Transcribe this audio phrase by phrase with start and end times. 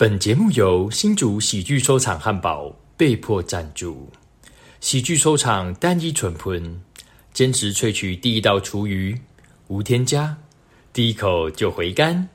[0.00, 4.08] 本节目由新竹喜剧收场汉堡被迫赞助。
[4.80, 6.80] 喜剧收场单一纯喷，
[7.34, 9.20] 坚持萃取第一道厨余，
[9.68, 10.38] 无添加，
[10.90, 12.30] 第一口就回甘。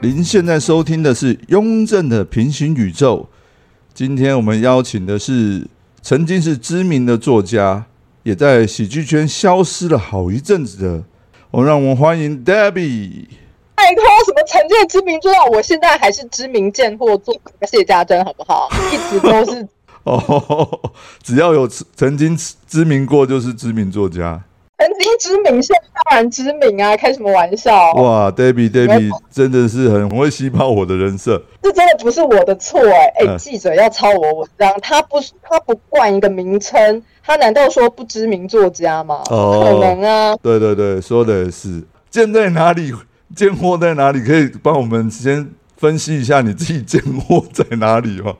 [0.00, 3.30] 您现在收听的是《雍正的平行宇宙》。
[3.94, 5.68] 今天我们邀请的是
[6.02, 7.86] 曾经是知名的作家，
[8.24, 11.04] 也在喜剧圈消失了好一阵子的。
[11.52, 13.26] 我们让我们欢迎 Debbie。
[13.76, 18.68] 拜托，什么曾经的知名作家，我现在还是知名贱货作家谢家珍，好不好？
[18.92, 19.68] 一直都是
[20.02, 20.92] 哦，
[21.22, 22.36] 只要有曾经
[22.66, 24.42] 知名过，就是知名作家。
[24.76, 26.96] 曾经知名，现在当然知名啊！
[26.96, 27.92] 开什么玩笑？
[27.94, 31.40] 哇，Debbie，Debbie 真的是很会吸爆我的人设。
[31.62, 33.24] 这真的不是我的错哎！
[33.24, 39.22] 哎，记者要抄我文章，他不他不冠一个名称，他难道说不知名作家吗？
[39.30, 40.36] 哦，可能啊。
[40.42, 41.82] 对对对，说的也是。
[42.10, 42.92] 贱在哪里？
[43.34, 44.20] 贱货在哪里？
[44.22, 48.34] 可以帮我们先分析一下你自己贱货在哪里吗？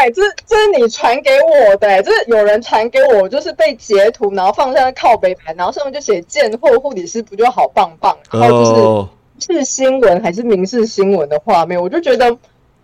[0.00, 8.16] 对，这这是你传给我的，就是有人传给我，就是被截图，然后放在靠背牌，然后上面就写“贱货护理师”，不就好棒棒？
[8.32, 9.06] 然后
[9.38, 12.34] 就是是新闻还是民事新闻的画面，我就觉得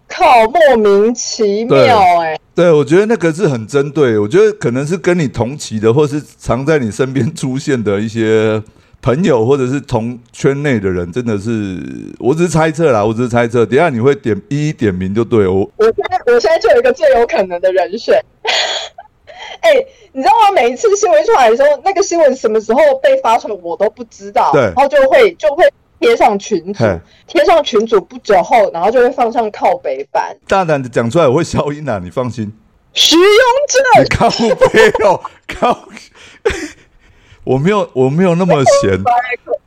[0.07, 2.39] 靠莫名其妙哎。
[2.55, 8.63] 对，我觉得那个是很针对，我觉得可能是跟你同期的，或是常在你身边出现的一些。
[9.07, 11.81] 朋友或者是同圈内的人，真的是，
[12.19, 13.65] 我只是猜测啦，我只是猜测。
[13.65, 15.61] 等下你会点一一点名就对我。
[15.77, 18.21] 我现在我现在就有一个最有可能的人选。
[19.63, 19.75] 哎，
[20.11, 20.51] 你知道吗？
[20.57, 24.51] 每一次新闻出来的时候，那个新闻什么时候被发出来，我都不知道。
[24.51, 26.85] 对，然后就会就会贴上群组，
[27.29, 30.37] 贴上群主不久后，然后就会放上靠北版。
[30.49, 32.53] 大胆的讲出来，我会消音的，你放心。
[32.93, 33.25] 徐永
[33.69, 34.29] 正，靠
[34.73, 35.79] 背哦，靠。
[37.47, 39.01] 我没有，我没有那么闲，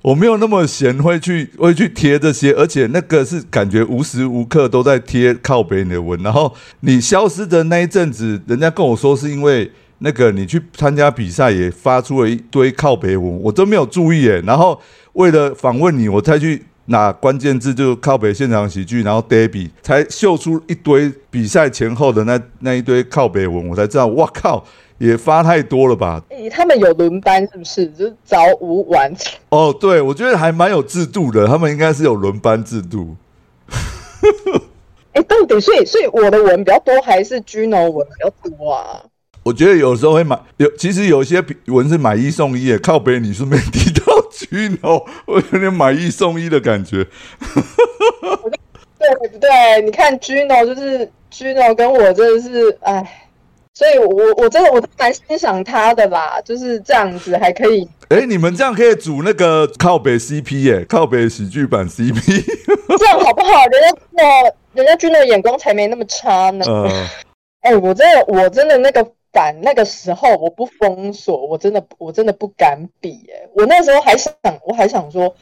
[0.02, 6.22] 我没有那么闲，会去会去贴这些，而且那个是感觉无时无刻都在贴靠北你的文。
[6.22, 14.42] 然后你消失的那一阵子，人家跟我说是因为那个你去参加比赛也发出了一堆靠北文，我都没有注意耶。
[14.46, 14.78] 然后
[15.14, 24.66] 为了访问你，我才去拿关键字，就靠北现场喜剧，然后 Debbie 才秀出一堆比赛前后的那那一堆靠北文，我才知道，哇靠！
[25.00, 26.22] 也发太多了吧？
[26.30, 27.88] 诶，他们有轮班是不是？
[27.88, 29.12] 就是早午晚。
[29.50, 31.48] 哦，对，我觉得还蛮有制度的。
[31.48, 33.16] 他们应该是有轮班制度。
[35.14, 39.02] 哎，到底所以所以我的文比较多，还是 Gino 文比较多啊？
[39.44, 47.08] 我觉得有时候会买有，其实有些文是买一送一，靠北你顺便提到 Gino，我有点买一送一的感觉。
[49.00, 49.82] 对不对？
[49.86, 53.26] 你看 Gino 就是 Gino 跟我真的是哎。
[53.80, 57.88] 所以，我我真的我蛮欣赏他的啦，就是这样子还可以。
[58.10, 62.44] 哎，你们这样可以组那个靠北 CP 耶，靠北喜剧版 CP，
[63.00, 63.66] 这样好不好？
[63.68, 66.66] 人家那人家君的眼光才没那么差呢。
[67.62, 69.02] 哎，我真的我真的那个
[69.32, 74.34] 版那个时候我不封锁，我真的我真的不敢比哎，我那时候还想
[74.66, 75.34] 我还想说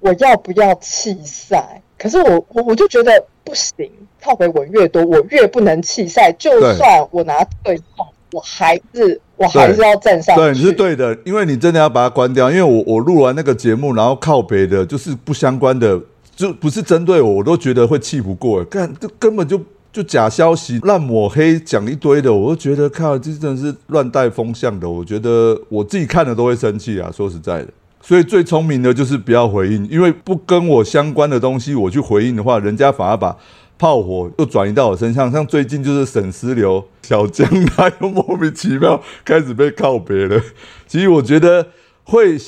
[0.00, 3.90] 我要不要弃赛，可是我我我就觉得不行。
[4.22, 6.30] 靠北我越多，我越不能弃赛。
[6.38, 10.36] 就算我拿对碰，我还是我还是要站上。
[10.36, 12.48] 对，你是对的，因为你真的要把它关掉。
[12.50, 16.00] 因为我我录完那个节目，然后靠北的，就是不相关的，
[16.36, 18.64] 就不是针对我，我都觉得会气不过。
[18.64, 19.60] 看，这根本就
[19.92, 24.88] 就假消息，乱抹黑，讲一堆的，我都觉得靠，这真的是乱带风向的。
[24.88, 27.68] 我觉得我自己看了都会生气啊，说实在的。
[28.00, 33.36] 所以最聪明的就是不要回应，因为不跟我相关的东西，我去回应的话，人家反而把。
[33.82, 40.40] 炮火又转移到我身上，像最近就是沈思流、小江，他又莫名其妙开始被告别了。
[40.86, 41.66] 其实我觉得
[42.04, 42.38] 会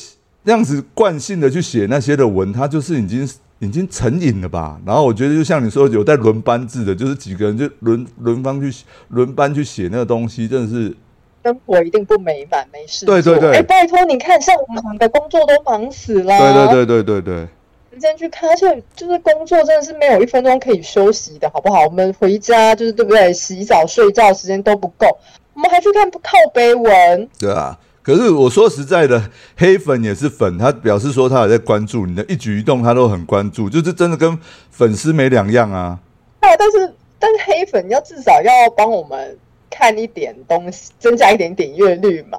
[0.45, 3.29] 那样子惯性的去写那些的文，他就是已经
[3.59, 4.81] 已经成瘾了吧。
[4.87, 10.97] 然后我觉得就像你说有在轮班制的，就是几个人就轮轮番去轮班去写那个东西，真的是
[11.43, 13.05] 生活一定不美满，没事。
[13.07, 16.39] 对对对，哎，拜托你看，像我们的工作都忙死了。
[16.39, 17.49] 对对对对对对。
[17.95, 21.85] 时间去看，而且就是工作真的是没有一分钟可以休息的，好不好？
[21.85, 23.33] 我们回家就是对不对？
[23.33, 25.07] 洗澡、睡觉时间都不够，
[25.55, 27.29] 我们还去看不靠背文。
[27.39, 34.37] 对啊，可是我说实在的，黑粉也是粉，他表示说他也在关注你的一举一动，他都很关注，就是真的跟
[34.71, 35.99] 粉丝没两样啊。
[36.41, 39.39] 对，但是但是黑粉要至少要帮我们
[39.71, 42.39] 看一点东西，增加一点点阅率嘛。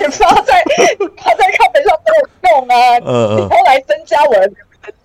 [0.00, 0.64] 你发在
[1.16, 4.52] 发在靠背上都有用啊，嗯嗯，然后来增加我的。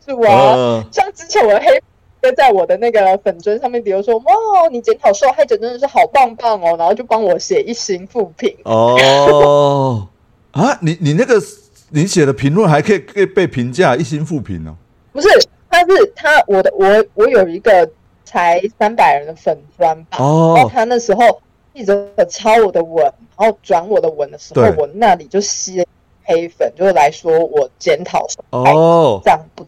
[0.05, 1.81] 是啊，像之前我的黑
[2.21, 4.23] 跟在我的那个粉砖上面，比如说哇，
[4.71, 8.55] 你检讨受害者真的是好棒棒哦，然后就帮我写一星负评。
[8.63, 10.07] 哦，
[10.51, 11.41] 啊，你你那个
[11.89, 14.75] 你写的评论还可以可以被评价一星负评哦？
[15.11, 15.27] 不是，
[15.69, 17.89] 他是他我的我我有一个
[18.23, 20.53] 才三百人的粉砖吧，哦。
[20.55, 21.41] 然后他那时候
[21.73, 23.03] 记者抄我的文，
[23.37, 25.85] 然后转我的文的时候，我那里就吸了
[26.23, 29.21] 黑粉，就是来说我检讨受害者哦。
[29.23, 29.65] 这样不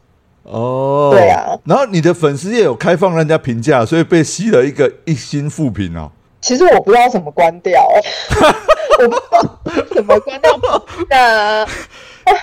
[0.48, 1.58] 哦，对啊。
[1.66, 6.12] 然后你的粉丝也有开放人家评价，所以被吸了一个一星负评哦。
[6.42, 7.82] 其实我不知道怎么关掉，
[9.00, 11.68] 我不知道怎么关掉的。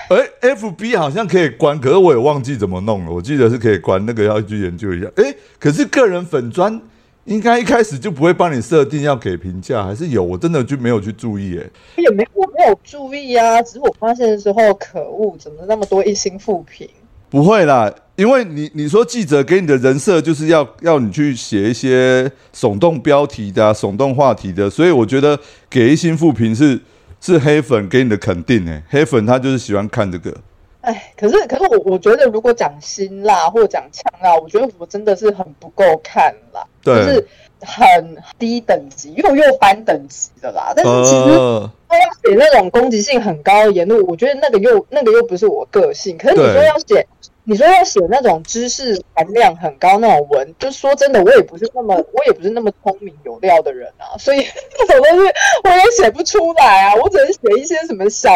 [0.09, 0.17] 哎
[0.55, 3.11] ，FB 好像可以关，可是我也忘记怎么弄了。
[3.11, 5.07] 我记得是可以关，那个要去研究一下。
[5.15, 6.81] 哎，可是个人粉砖
[7.25, 10.23] 应该一开始就不会帮你设定要给评价，还是有？
[10.23, 11.59] 我真的就没有去注意。
[11.59, 11.63] 哎，
[12.01, 16.89] 也没我没有注意啊，只是我发现的时候，可恶，怎么那么多一星负评？
[17.35, 25.37] 不会啦，因为你你说记者给你的人设就是要要你去写一些耸动标题的、啊、耸动话题的，所以我觉得
[25.69, 26.79] 给一星负评是
[27.19, 28.65] 是黑粉给你的肯定。
[28.69, 30.33] 哎，黑粉他就是喜欢看这个。
[30.79, 37.27] 哎，可是可是我我觉得，如果讲辛辣或者讲呛辣，我觉得我真的是很不够看啦，就，是
[37.59, 40.71] 很低等级，又又翻等级的啦。
[40.73, 46.15] 但是其实呃，他要写那种攻击性很高的言论，我觉得那个又那个又不是我个性。
[46.17, 47.07] 可是你说要写，
[47.45, 54.39] 你说要写那种知识含量很高那种文，就说真的，我也不是那么我也不是那么聪明有料的人啊，所以
[54.77, 55.31] 那种东西
[55.63, 58.29] 我也写不出来啊，我只能写一些什么小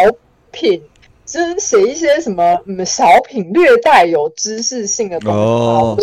[0.52, 0.82] 品。
[1.32, 5.44] 就是写一些什么嗯小品，略带有知识性的东西啊。
[5.44, 5.98] 哦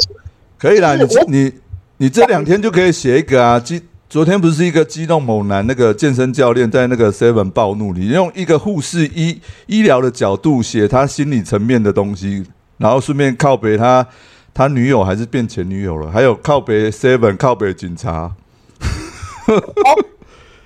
[0.56, 1.52] 可以啦，你就是我你
[1.96, 3.58] 你这两天就可以写一个啊。
[3.58, 12.46] 激昨天不是一个激动猛男那个健身教练在那个 Seven 暴怒，你用一个护士医医疗的角度写他心理层面的东西，
[12.78, 14.06] 然后顺便靠北他
[14.52, 18.32] 他女友还是变前女友了，还有靠北 Seven 靠北警察。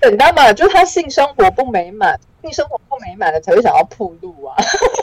[0.01, 4.55] 简单嘛，就是他性生活不美满，性生活不美满的才会想要铺路啊。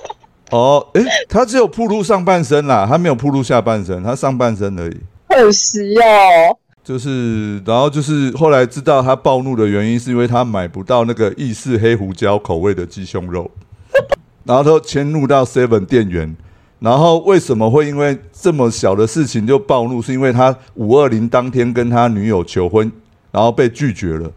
[0.50, 4.96] 哦，诶，他只有铺路上半身啦，他没有铺路下半身，他上半身而已。
[5.28, 13.50] 可惜哦，就是，然后就是后来知道他暴怒的原因，是因为他买不到那个意式黑胡椒口味的鸡胸肉，
[14.44, 16.34] 然后他迁怒到 Seven 店员。
[16.80, 20.00] 然后为什么会因为这么小的事情就暴怒？
[20.00, 22.90] 是因为他五二零当天跟他女友求婚，
[23.32, 24.30] 然后被拒绝了，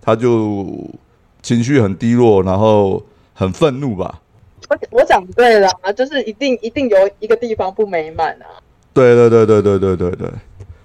[0.00, 0.66] 他就
[1.42, 3.02] 情绪很低落，然后
[3.32, 4.20] 很愤怒吧。
[4.68, 8.46] 我我讲对了啊，就是一定一定有一个地方不美满啊。
[8.92, 10.30] 对对对对对对对对。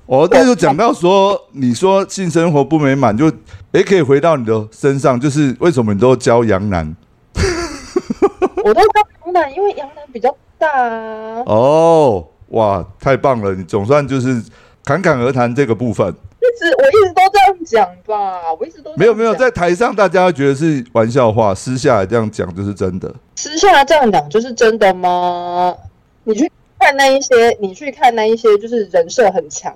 [0.05, 3.31] 哦，那就讲到说，你说性生活不美满，就
[3.71, 6.95] 也可以回到你的身上，就是为什么你都教杨楠？
[8.63, 11.43] 我都教杨楠，因为杨楠比较大啊。
[11.47, 13.55] 哦，哇，太棒了！
[13.55, 14.39] 你总算就是
[14.85, 16.07] 侃侃而谈这个部分。
[16.07, 23.13] 一直我一直都这样讲吧，我一直都没有没有，在台上大家觉得是玩笑话，私下来这样讲就是真的。
[23.35, 25.75] 私下这样讲就是真的吗？
[26.23, 29.75] 你去看那一些，你去看那一些，就是人设很强，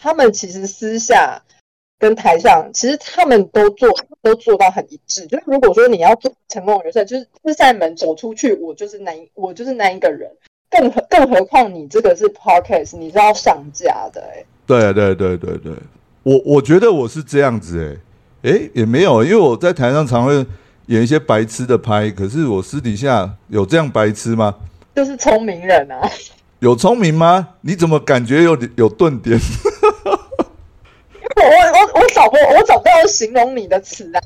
[0.00, 1.40] 他们其实私下
[2.04, 3.88] 跟台上，其实他们都做
[4.20, 5.26] 都做到很一致。
[5.26, 10.30] 就是如果说你要做成功的人设，就是这扇门走出去，我就是那一我就是那一个人。
[10.70, 15.72] 更何更何况你这个是 podcast，你是要上架的、欸，对对对对对，
[16.24, 17.98] 我我觉得我是这样子
[18.42, 20.44] 哎、欸、哎、也没有，因为我在台上常会
[20.88, 24.54] 演一些白痴的拍，可是我私底下有这样白痴吗？
[24.94, 26.06] 就是聪明人啊。
[26.60, 27.48] 有聪明吗？
[27.62, 29.38] 你怎么感觉有有顿点？
[31.36, 34.20] 我我我找不我找不到形容你的词啊。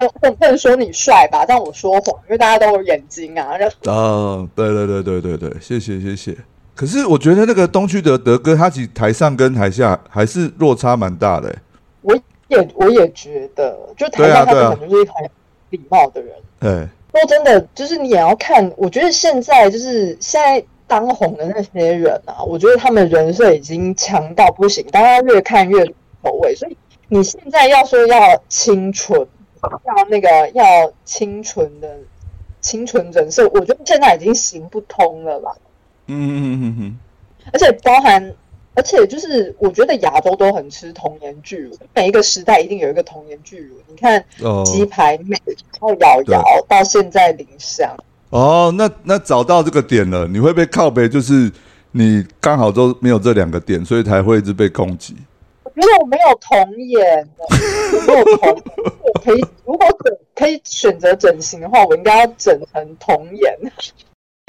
[0.00, 3.56] 我我不能说你帅吧，但我说谎，因为大家都有眼睛啊。
[3.56, 6.36] 然后啊，对对对对对对，谢谢谢谢。
[6.76, 11.58] 可是我觉得那个东区的德哥，他其实台上跟台下还是落差蛮大的、欸。
[12.02, 15.30] 我也我也觉得，就台上他可能就是一个很
[15.70, 16.32] 礼貌的人。
[16.60, 25.84] 哎，说真的，就是你也要看，我觉得现在就是现在当红的那些人啊，我觉得他们人设已经强到不行，大家越看越
[26.22, 26.54] 口味。
[26.54, 26.76] 所以
[27.08, 29.20] 你现在要说要清纯，
[29.62, 31.98] 要那个要清纯的
[32.60, 35.52] 清纯人设，我觉得现在已经行不通了啦。
[36.06, 36.98] 嗯嗯嗯嗯
[37.52, 38.34] 而且包含，
[38.74, 43.76] 而且就是我觉得亚洲都很吃童颜巨乳，每一个时代一定有一个童颜巨乳。
[43.86, 44.22] 你看
[44.64, 47.90] 鸡排妹，然后瑶瑶到现在林香，
[48.30, 51.50] 哦，那那找到这个点了，你会被靠背，就是
[51.92, 55.16] 你刚好都没有这两个点，所以才会一直被攻击。
[55.78, 58.62] 我觉得我没有童颜，我没有童，
[59.00, 63.56] 我可以如果整可以选择整形的话，我应该要整成童颜。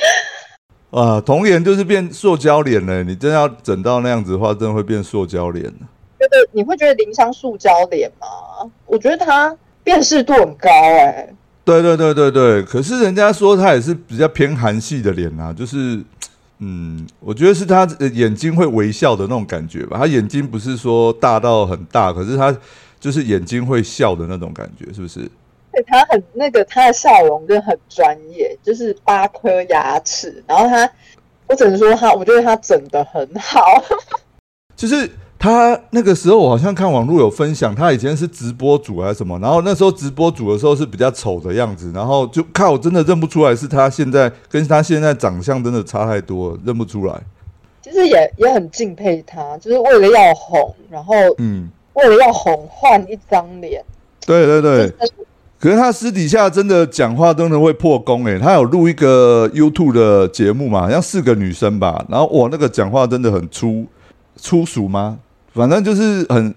[0.90, 3.04] 啊，童颜就是变塑胶脸了。
[3.04, 5.66] 你真要整到那样子的话，真的会变塑胶脸
[6.20, 8.72] 觉得你会觉得林香塑胶脸吗？
[8.88, 11.30] 我觉得她辨识度很高哎。
[11.64, 16.02] 对对对对对，可是人家说她也是比较偏韩系的脸啊，就是，
[16.60, 19.98] 嗯，我觉得是他眼睛会微笑的那种感觉吧。
[19.98, 22.56] 他眼睛不是说大到很大，可是他
[23.00, 25.20] 就是眼睛会笑的那种感觉，是不是？
[25.72, 30.92] 对他很那个，他的笑容真的很专业，就是八颗牙齿，然后他，
[31.48, 33.62] 我只能说他，我觉得他整的很好，
[34.75, 35.10] 就是。
[35.39, 47.17] 他那个时候，我好像看网络有分享，他以前是直播主还是什么，然后那时候直播主的时候是比较丑的样子，然后就看我真的认不出来是他现在跟他现在长相真的差太多，认不出来。
[47.81, 53.81] 其实也也很敬佩他，就是为了要红，然后嗯，为了要红换一张脸。
[54.25, 54.93] 对对对。
[55.58, 63.86] 可是他私底下真的讲话真的会破功诶，他有录一个 YouTube 的节目嘛，好像四个女生吧，然后我那个讲话真的很粗
[64.36, 65.19] 粗俗吗？
[65.53, 66.53] 反正就是很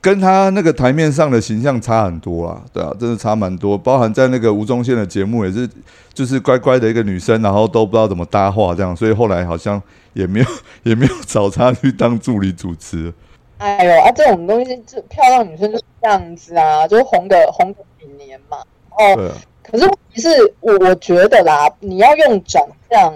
[0.00, 3.78] 跟他那个台面上的形象差很多啦，对啊，真的差蛮多。
[3.78, 5.68] 包含在那个吴宗宪的节目也是，
[6.12, 9.80] 就是乖乖的一个女生，然后都不知道怎么搭话这样，所以后来好像
[10.12, 10.46] 也没有
[10.82, 13.12] 也没有找她去当助理主持。
[13.58, 18.56] 哎呦啊，这种东西，这漂亮女生就是这样子啊，就是红的红几年嘛。
[18.90, 19.30] 哦，
[19.62, 23.14] 可是问题是我我觉得啦，你要用长相。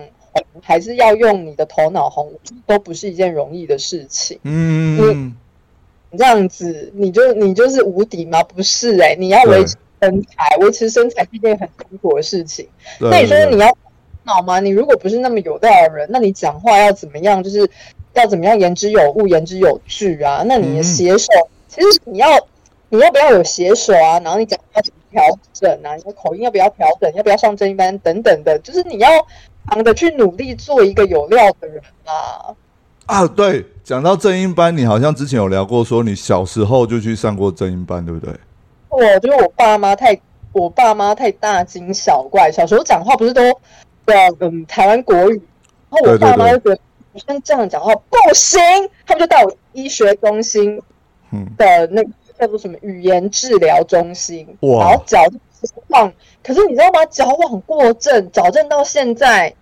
[0.63, 2.33] 还是要用你的头脑红，
[2.67, 4.39] 都不是一件容易的事情。
[4.43, 5.35] 嗯，
[6.11, 8.43] 你这样子，你就你就是无敌吗？
[8.43, 12.69] 不是哎，你要维持身材，维持身材是一件很辛苦的事情。
[13.01, 13.77] 那你说你要
[14.25, 14.61] 脑吗？
[14.61, 17.43] 你如果不是那么有道的人，那你讲话要怎么样？
[17.43, 17.69] 就是
[18.15, 20.43] 要怎么样言之有物、言之有据啊？
[20.47, 21.29] 那你的写手，
[21.69, 22.29] 其实你要
[22.89, 24.19] 你要不要有写手啊？
[24.21, 25.95] 然后你讲话怎么调整啊？
[25.97, 27.13] 你的口音要不要调整？
[27.15, 28.59] 要不要上正音班等等的？
[28.61, 29.09] 就是你要。
[29.67, 32.55] 忙的去努力做一个有料的人啦！
[33.07, 38.35] 啊，对，讲到正音班，你好像之前有聊过，说你小时候就去上过正音班，对不对？
[38.89, 40.19] 我觉得我爸妈太，
[40.53, 42.51] 我爸妈太大惊小怪。
[42.51, 43.53] 小时候讲话不是都要
[44.41, 45.41] 嗯台湾国语，
[45.91, 46.79] 然后我爸妈就觉得
[47.13, 48.61] 女生这样讲话不行，
[49.07, 50.81] 他们就带我医学中心
[51.57, 52.09] 的那个
[52.39, 55.23] 叫做什么语言治疗中心，然后矫
[55.67, 56.13] 正。
[56.43, 57.05] 可是你知道吗？
[57.07, 59.55] 矫枉过正，矫正到现在。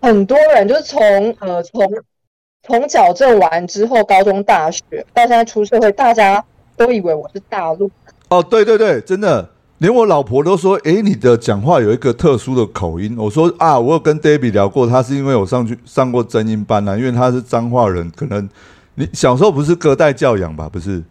[0.00, 1.00] 很多人就是从
[1.40, 1.90] 呃从
[2.62, 6.44] 从矫正完之后，高中、大学到现在出社会，大家
[6.76, 7.90] 都以为我是大陆。
[8.28, 18.48] 哦，对对对，真的，连我老婆都说：“哎，你的讲话有一个特殊的口音。”我说：“啊，我有跟 Debbie 聊过，他是因为我上去上过真音班啊，因为他是彰化人，可能
[18.94, 20.68] 你小时候不是隔代教养吧？
[20.68, 21.02] 不是。”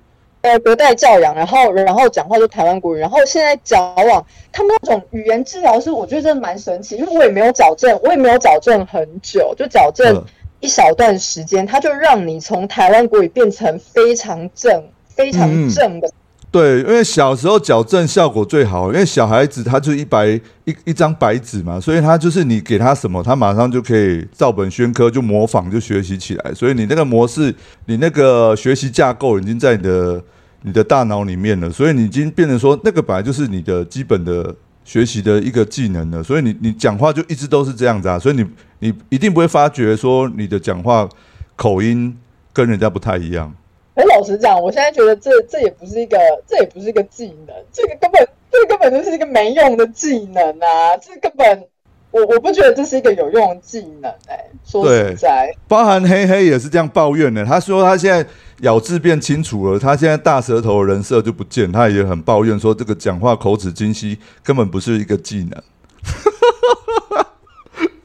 [0.47, 10.23] 呃，隔代教养，然后然后讲话就台湾国语，然后现在交往，他们那种语言治疗师，我觉得真的蛮神奇，因为我也没有矫正，我也没有矫正很久，就矫正
[10.61, 16.09] 一小段时间，他就让你从台湾国语变成非常正、非常正的。
[16.49, 20.27] 对，因为小时候矫正效果最好，因为小孩子他就一白
[20.63, 26.53] 一一张白纸嘛，所以他就是你给他什么，他马上就可以照本宣科，就模仿就学习起来。
[26.53, 27.53] 所以你那个模式，
[27.85, 30.23] 你那个学习架构已经在你的
[30.61, 36.23] 你的大脑里面了，所以你已经变成说那个本来就是你的基本的学习的一个技能了。
[36.23, 38.45] 所以你你讲话就一直都是这样子啊，所以你
[38.79, 41.07] 你一定不会发觉说你的讲话
[41.55, 42.17] 口音
[42.51, 43.53] 跟人家不太一样。
[43.95, 50.95] 哎老实讲，我现在觉得这这也不是一个，这也不是一个技能，这个根本，这个根本就是一个没用的技能啊！
[51.01, 51.63] 这根本，
[52.11, 54.39] 我我不觉得这是一个有用的技能哎。
[54.63, 57.43] 说实在，包含黑黑也是这样抱怨的。
[57.43, 58.23] 他说他现在
[58.61, 65.63] 咬字变清楚了，他现在大舌头人设就不见，他也很抱怨说这个讲话口齿清晰根本不是一个技能。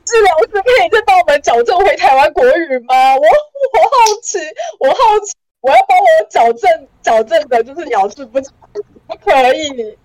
[0.04, 2.94] 治疗师可以再帮我们矫正回台湾国语吗？
[3.14, 4.38] 我我好奇，
[4.80, 5.32] 我好奇。
[5.62, 6.68] 我要帮我矫正
[7.00, 8.40] 矫正的，就是咬字不
[9.06, 9.96] 不可以。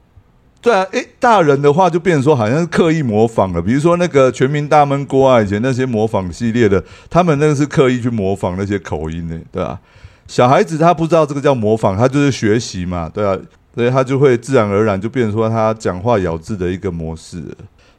[0.61, 3.61] 对啊，诶，大人的话就变成说，好像是刻意模仿了。
[3.61, 9.79] 比如说那个《全民大闷锅》啊，以前那些模仿系列的，他们那个是刻意去模仿那些口音的，对吧？
[10.27, 13.37] 小孩子他不知道这个叫模仿，他就是学习嘛，对啊，
[13.73, 17.43] 所以他就会自然而然就变成说他讲话咬字的一个模式。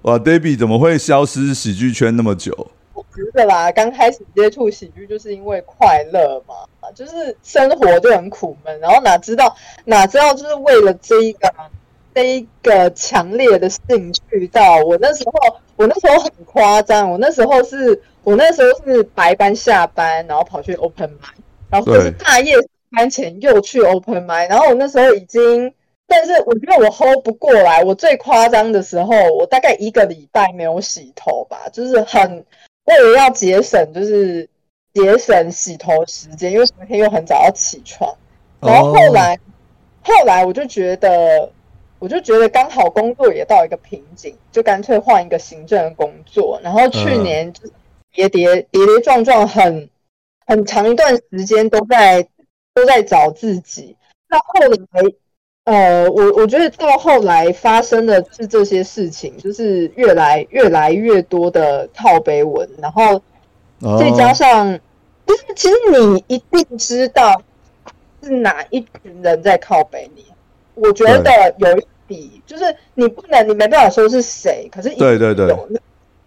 [0.02, 2.52] 哇，Debbie 怎么会消失喜剧圈那么久？
[2.94, 6.54] 我觉得啦，刚开始接触喜剧就是因为快乐嘛，
[6.94, 11.52] 就是生活就很苦闷，然后哪知道哪知道就是为了这一个
[12.14, 21.34] 这一个强烈的兴趣，到我那时候我那时候很夸张，我那时候是我那时候是白班下班，然后跑去 open m i
[21.70, 22.54] 然后就是大夜
[22.90, 25.72] 班前又去 open m i 然后我那时候已经，
[26.06, 32.44] 但是我觉得我 hold 不过来，我最夸张的时候，我大概一个礼拜没有洗头吧，就是很。
[32.84, 34.48] 为了要节省，就是
[34.94, 38.16] 节省洗头时间，因为昨天又很早要起床，
[38.60, 39.38] 然后后来
[40.00, 41.52] 后来我就觉得，
[41.98, 46.58] 我就觉得刚好工作也到一个瓶颈，就干脆换一个行政的工作。
[46.62, 47.68] 然后去年就
[48.10, 49.90] 跌跌跌跌撞撞，很
[50.48, 52.26] 很长一段时间都在
[52.74, 53.96] 都在找自己。
[54.28, 55.08] 那后来。
[55.64, 63.20] 呃，我我觉得到后来发生的是这些事情，就是越来越来越多的靠背文，然后
[63.98, 64.80] 再加上，
[65.26, 67.42] 就是其实你一定知道
[68.22, 70.24] 是哪一群人在靠背你。
[70.72, 72.64] 我觉得有一笔，就是
[72.94, 75.54] 你不能，你没办法说是谁，可是对对对，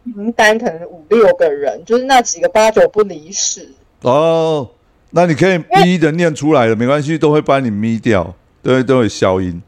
[0.03, 3.67] 名单可能五六个人，就是那几个八九不离十。
[4.01, 4.69] 哦，
[5.11, 8.33] 那你可以一一的念出来的，没关系，都会帮你咪掉。
[8.63, 9.61] 对，都会消音。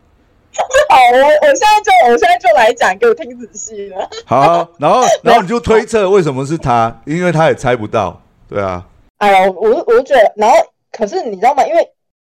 [0.55, 4.09] 好，我我现在就我现在就来讲，给我听仔细了。
[4.25, 8.21] 好，然后然后你就推测为什么是他，因为他也猜不到。
[8.47, 8.85] 对啊。
[9.17, 10.55] 哎呀，我我就觉得，然后
[10.91, 11.65] 可是你知道吗？
[11.65, 11.89] 因为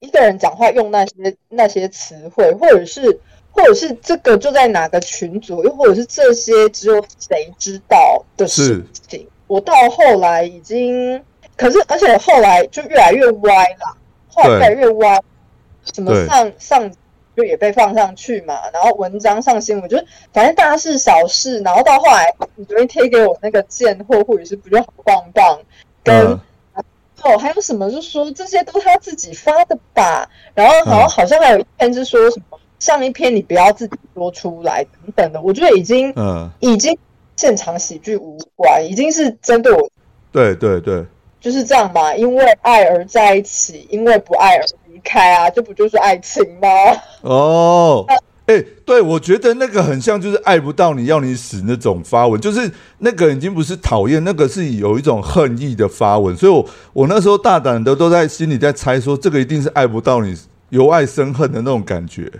[0.01, 1.13] 一个人讲话用那些
[1.49, 3.19] 那些词汇，或者是
[3.51, 11.21] 或者是这个就在哪个群组，又或者是这些只有谁知道的事情，我到后来已经，
[11.57, 13.97] 可是而且后来就越来越歪了，
[14.29, 15.21] 后来越来越歪。
[15.93, 16.91] 什么上上
[17.37, 25.61] 就也被放上去嘛，然后文章上新闻，就是反正大事小事，然后到后来你昨天贴给我那个贱货护理师不就好棒棒？
[26.03, 26.39] 跟
[27.23, 36.97] 哦还有什么就说这些都他自己发的吧，然后好像好像还有一篇是说什么上一篇你不要自己说出来等等的，我觉得已经嗯已经
[37.37, 39.91] 现场喜剧无关，已经是针对我。
[40.33, 41.05] 对对对，
[41.45, 44.95] 就是这样嘛，因为爱而在一起，因为不爱而离。
[45.05, 46.67] 开啊，这不就是爱情吗？
[47.21, 48.07] 哦，
[48.47, 52.71] 哎，对，我觉得那个很像，就是爱不到你要你死那种发文，就是
[53.01, 56.35] 那个已经不是讨厌，那个是有一种恨意的发文。
[56.35, 60.35] 所以，我我那时候大胆的都在心里在猜，说这个一定是爱不到你，
[60.71, 62.33] 由爱生恨的那种感觉。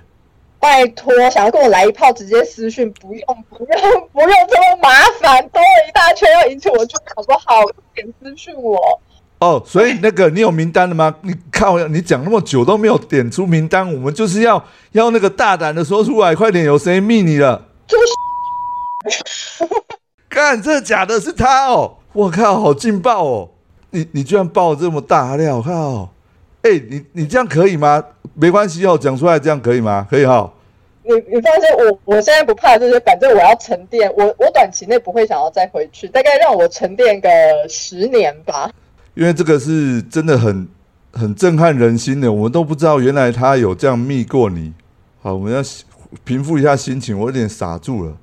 [0.65, 4.89] 拜托，想要跟我来一炮，直接私讯，不用不用不用这么麻
[5.21, 7.61] 烦，兜了一大圈要引起我注好不好？
[7.95, 8.79] 点私讯我。
[9.41, 11.15] 哦，所以那个你有名单了吗？
[11.21, 17.67] 你靠，你讲那么久都没有点出名单，我们就是要要那个大胆的说出来，快点，有谁密你了？
[17.87, 17.99] 就
[19.11, 19.69] 是，
[20.31, 21.99] 干，这假的是他哦！
[22.15, 23.51] 我靠，好劲爆哦！
[23.91, 26.09] 你你居然爆这么大料，靠！
[26.63, 28.03] 哎，你你这样可以吗？
[28.33, 30.07] 没关系哦，讲出来这样可以吗？
[30.09, 30.51] 可以哈。
[31.07, 37.29] 你你放心，我我现在不怕这些，反正我要沉淀，我我短期内不会想要再回去，大概让我沉淀个
[37.69, 38.71] 十年吧。
[39.13, 40.67] 因为这个是真的很
[41.13, 44.73] 很震撼人心的，我们都不知道原来他有这样密过你。
[45.21, 45.63] 好，我们要
[46.25, 48.17] 平复一下心情，我有点傻住了。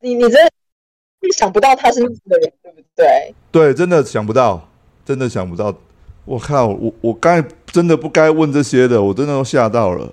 [0.00, 0.50] 你你真的
[1.20, 3.34] 你想不到他是那样的人，对不对？
[3.50, 4.68] 对，真的想不到，
[5.04, 5.74] 真的想不到。
[6.24, 10.12] 我靠，我我刚才真的不该问这些的，我真的都吓到了。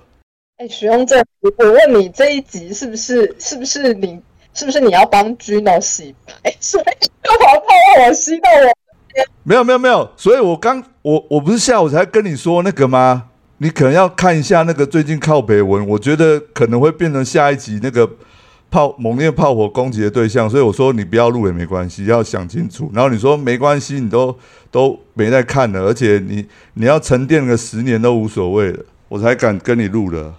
[0.63, 4.17] 哎，徐荣正，我我问你这一集是不是是不是你
[4.53, 6.55] 是不是你要帮 Gino 洗白？
[6.61, 6.85] 所以
[7.25, 8.71] 要把泡我吸到我。
[9.43, 13.25] 没有没有没有，所以我刚我我不是下午才跟你说那个吗？
[13.57, 18.09] 你可能要看一下那个最近靠北文，我觉得可能会变成下一集那个
[18.71, 22.89] 炮猛烈炮火攻击的对象，所以我说你不要录也没关系，要想清楚。
[22.93, 24.33] 然后你说没关系，你都
[24.71, 30.33] 都没在看了，而且你你要沉淀个十年都无所谓了，我才敢跟你录的。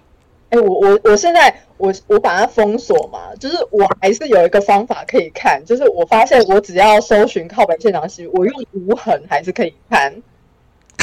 [0.55, 1.55] 哎，我我我现在。
[1.77, 10.15] 我我把它封锁嘛，就是我还是有一个方法可以看，就是我发现我只要搜寻靠北现场戏，我用无痕还是可以看。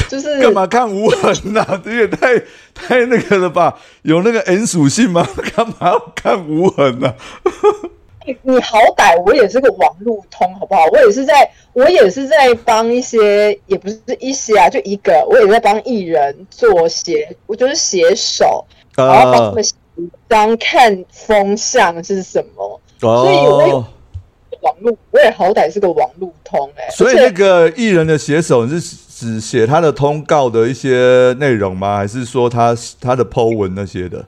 [0.08, 1.80] 就是 干嘛看无痕呐？
[1.84, 2.40] 这也太
[2.74, 3.78] 太那个了吧？
[4.04, 5.28] 有那个 N 属性吗？
[5.54, 7.14] 干嘛要看无痕呢？
[8.26, 10.86] 你你好歹我也是个网路通，好不好？
[10.94, 19.64] 我也是在，我也是在帮一些，也不是一些啊，就一个，我也在帮艺人做写，我就是写手，然后帮他们。
[20.28, 23.86] 当看风向是什么，所以我有
[24.62, 26.90] 网络，我也好歹是个网络通哎。
[26.90, 31.98] 所以那个艺人的写手你是只写他的通告的一些内容吗？
[31.98, 34.26] 还是说他他的 Po 文那些的？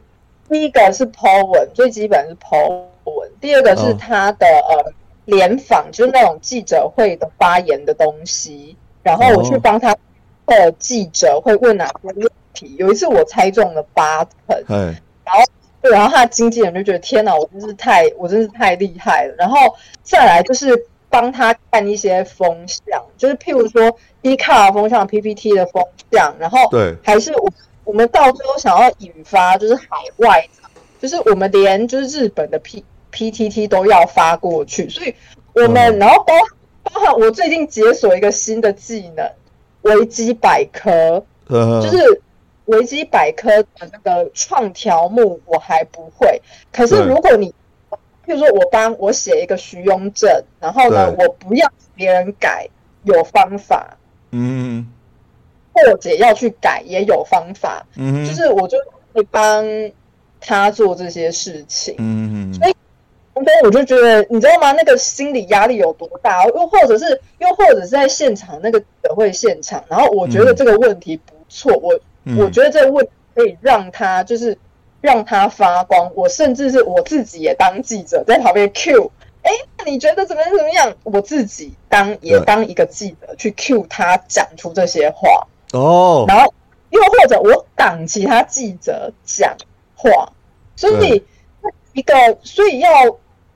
[0.50, 3.32] 第一个是 Po 文，最基本是 Po 文。
[3.40, 4.94] 第二个是他的呃
[5.26, 8.76] 联访，就是那种记者会的发言的东西。
[9.02, 9.96] 然后我去帮他
[10.46, 12.76] 的记者会问哪些问题。
[12.78, 15.44] 有一次我猜中了八成，然后。
[15.84, 19.36] 对，然后他的经纪人就觉得天哪，我真是太，我真是太厉害了。
[19.38, 19.58] 然后
[20.02, 27.52] 再来就是帮他看一些风向，就是譬如说 e 卡风向、PPT 的风向，然后对，还是我
[27.84, 29.86] 我们到最后想要引发就是海
[30.20, 30.48] 外，
[31.02, 35.14] 就是我们连就是日本的 P PTT 都要发过去，所以
[35.54, 36.34] 我们然后包
[36.84, 39.30] 包含我最近解锁一个新的技能——
[39.84, 42.22] 维基百科，就是
[42.66, 46.42] 维基百科的那个创条目我还不会。
[46.72, 47.54] 可是如果你，
[48.26, 52.68] 譬如说我帮我写一个徐雍正，然后呢，我不要别人改，
[53.04, 53.98] 有方法。
[54.32, 54.88] 嗯。
[55.74, 57.86] 或者要去改也有方法。
[57.96, 58.26] 嗯。
[58.26, 58.78] 就是我就
[59.14, 59.66] 会帮
[60.40, 61.96] 他做这些事情。
[61.98, 62.54] 嗯。
[62.54, 62.76] 所以。
[63.36, 64.72] 所以我就觉得，你知道吗？
[64.74, 66.46] 那个心理压力有多大？
[66.46, 72.00] 又或者是，又或者是在现场那个酒会现场，然后我觉得这个问题不错，我
[72.38, 74.58] 我觉得这个问可以让他就是
[75.02, 76.12] 让他发光。
[76.16, 79.52] 我甚至是我自己也当记者，在旁边 Q，哎，
[79.86, 80.52] 你觉得怎么样？
[80.52, 80.94] 怎么样？
[81.04, 86.54] 我自己当也当一个记者去 Q 他讲出这些话哦，然后
[86.90, 89.56] 又或者我挡其他记者讲
[89.96, 90.32] 话，
[90.76, 91.24] 所以
[91.94, 92.90] 一个所以要。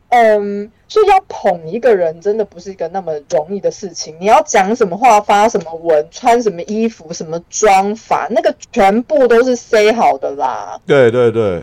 [0.10, 4.15] 嗯，所以要捧一个人，真的不是一个那么容易的事情。
[4.21, 10.80] 你要讲什么话，发什么文，穿什么衣服，什么妆法，那个全部都是塞好的啦。
[10.86, 11.62] 对对对，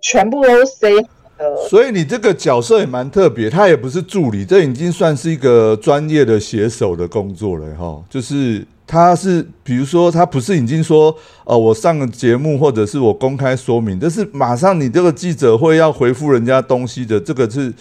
[0.00, 1.68] 全部都是塞好的。
[1.68, 8.00] 所以你这个角色也蛮特别，他也不是助理，这已经算是一个专业的写手的工作了哈。
[8.08, 11.12] 就是他是，比如说他不是已经说，
[11.44, 17.74] 呃，我上个节目或者是我公开说明，但是马上你这个记者会要回复人家东西的，这个是。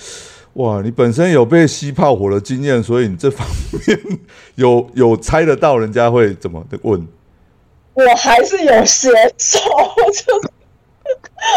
[0.56, 3.48] 哇，你本身有被吸炮火的经验，所以你这方
[3.88, 4.20] 面
[4.56, 7.08] 有有猜得到人家会怎么的问？
[7.94, 9.60] 我还是有写手，
[10.08, 10.50] 就是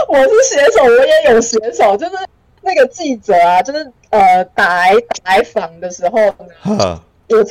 [0.08, 2.12] 我是写手，我也有写手，就是
[2.62, 7.44] 那个记者啊，就是呃打来打来访的时候呢，我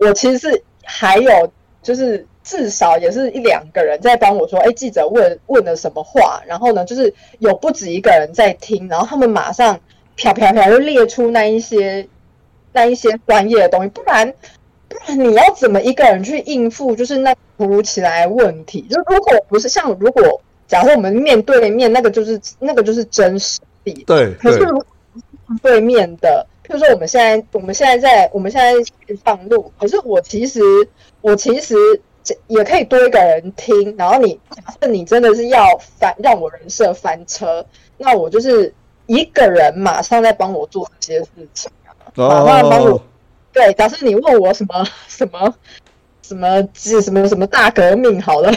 [0.00, 9.78] 我其实是还有就是至少也是一两个人在帮我说，哎，记者问问了什么话，然后呢，就是有不止一个人在听，然后他们马上。
[10.14, 12.06] 飘飘飘就列出那一些
[12.72, 14.32] 那一些专业的东西，不然
[14.88, 16.94] 不然你要怎么一个人去应付？
[16.94, 24.04] 就是那突如其来问题，就如果不是像如果假设我们面对面，那个就是那个就是真实的。
[24.06, 24.32] 对。
[24.34, 24.86] 可是如果
[25.62, 30.60] 对面的，譬如说我们现在我们现在在我们现在上路，可是我其实
[31.20, 31.74] 我其实
[32.46, 33.94] 也可以多一个人听。
[33.96, 35.64] 然后你假设你真的是要
[35.98, 37.64] 翻让我人设翻车，
[37.98, 38.72] 那我就是。
[39.06, 41.70] 一个人马上在帮我做这些事情
[42.14, 43.02] 马上帮我。
[43.52, 45.54] 对，假设你问我什么 什么
[46.22, 48.52] 什么什么什么大革命，好了，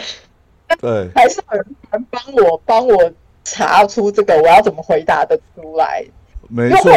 [0.80, 3.12] 对，还是有人帮我帮我
[3.44, 6.04] 查出这个，我要怎么回答的出来？
[6.48, 6.92] 没错。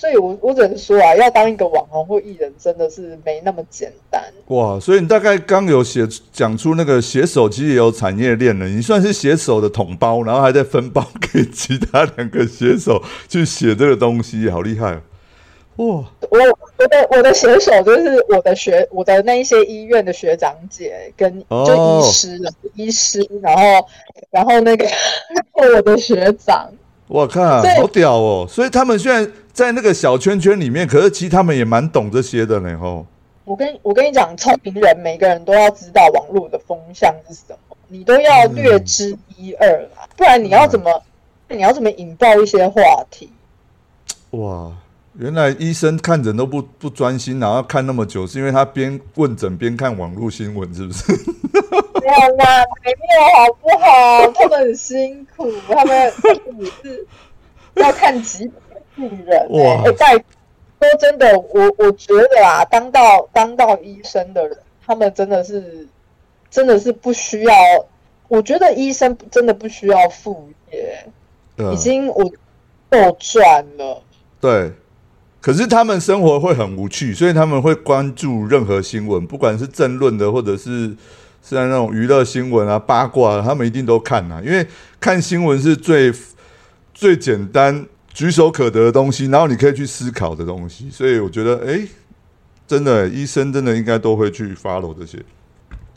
[0.00, 4.22] 所以，我我只能说啊，要当一个网红或艺人，真的是没那么简单。
[4.46, 4.80] 哇！
[4.80, 8.66] 所以你大概刚有写讲出那个写手，其实也有产业链了。
[8.66, 14.94] 你算是写手的统包，然后还在分包给其他两个写手去写这个东西，好厉害！
[15.76, 15.86] 哇！
[15.86, 16.38] 我
[16.78, 22.40] 我的我的写手就是我的学我的那一些医院的学长姐跟就医师
[22.74, 23.86] 医师，然后
[24.30, 24.86] 然后那个
[25.52, 26.70] 我的学长。
[27.06, 28.46] 我看好屌哦！
[28.48, 29.28] 所以他们现在
[29.60, 32.78] 在那个小圈圈里面，可是其实他们也蛮懂这些的呢。
[32.78, 33.06] 吼，
[33.44, 41.02] 我跟我跟你讲，聪明人每个人都要知道网络的风向是什么，你都要略知一二啦，不然你要怎么
[41.48, 43.30] 你要怎么引爆一些话题？
[44.30, 44.72] 哇！
[45.18, 51.12] 原来医生看诊都不不专心，然后看那么久，是因为他边问诊边看网络新闻，是不是？
[51.12, 54.32] 没有啦，没有，好不好？
[54.32, 56.12] 他们很辛苦，他们
[56.60, 57.06] 也是
[57.74, 58.48] 要看几
[59.00, 59.48] 百病人。
[59.50, 59.82] 哇！
[59.92, 65.86] 在说真的，我我觉得啊，当到当到医生的人，他们真的是
[66.50, 67.54] 真的是不需要。
[68.28, 71.04] 我觉得医生真的不需要副业，
[71.72, 72.24] 已经我
[72.88, 74.02] 够赚了。
[74.40, 74.72] 对。
[75.42, 80.88] 可是他们生活会很无趣，所以他们会关注任何新闻，不管是政论的，或者是
[81.42, 84.42] 是在那种娱乐新闻啊、八卦，他们一定都看啊。
[84.44, 84.66] 因为
[85.00, 86.12] 看新闻是最
[86.92, 90.90] 最简单、举手可得的东西，然后你可以去思考的东西。
[90.90, 91.86] 所以我觉得，哎，
[92.66, 95.18] 真的，医生真的应该都会去 follow 这些。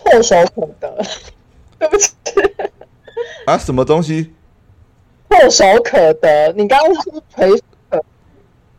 [0.03, 1.03] 唾手可得，
[1.79, 2.13] 对不起
[3.45, 4.31] 啊，什么东西？
[5.29, 7.63] 唾手可得，你刚刚是垂。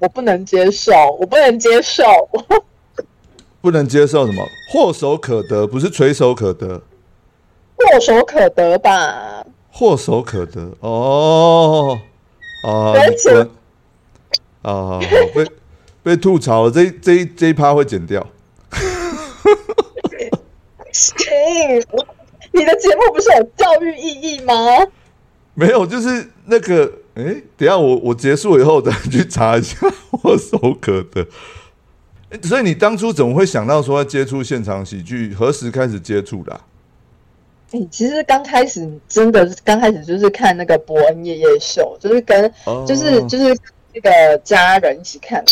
[0.01, 2.05] 我不能接受，我不能接受，
[3.62, 4.44] 不能接受什么？
[4.70, 6.83] 唾手可得，不是垂手可得，
[7.79, 9.47] 唾手可得吧？
[9.73, 11.99] 唾手可得，哦，
[12.64, 12.94] 啊，
[14.62, 14.98] 啊，
[15.35, 15.46] 被
[16.03, 18.27] 被吐槽了，这这这一趴会剪掉。
[20.92, 21.16] 行，
[22.53, 24.55] 你的节目不是有教育意义吗？
[25.55, 26.92] 没有，就是那个。
[27.14, 29.79] 哎，等下我我结束以后再去查一下，
[30.24, 31.24] 我手可得。
[32.42, 35.33] 所以你当初怎么会想到说要接触现场喜剧？
[35.33, 36.61] 何时开始接触的？
[37.72, 42.53] 哎，其实刚开始真的刚开始就是看那个伯恩夜夜秀，就是跟
[42.87, 43.57] 就是就是
[43.92, 45.44] 那个家人一起看，